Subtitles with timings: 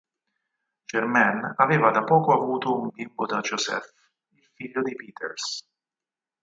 [0.87, 3.93] Germaine aveva da poco avuto un bimbo da Joseph,
[4.31, 5.63] il figlio dei Peeters.